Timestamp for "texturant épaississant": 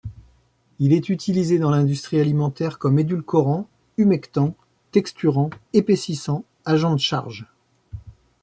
4.91-6.43